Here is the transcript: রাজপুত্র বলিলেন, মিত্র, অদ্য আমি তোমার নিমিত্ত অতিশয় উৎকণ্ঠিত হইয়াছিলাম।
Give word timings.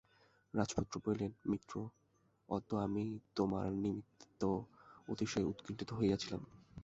রাজপুত্র 0.53 0.93
বলিলেন, 1.05 1.31
মিত্র, 1.49 1.73
অদ্য 2.49 2.69
আমি 2.77 3.03
তোমার 3.35 3.67
নিমিত্ত 3.83 4.41
অতিশয় 5.07 5.49
উৎকণ্ঠিত 5.51 5.89
হইয়াছিলাম। 5.93 6.41